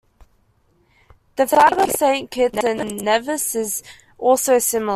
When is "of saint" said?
1.77-2.31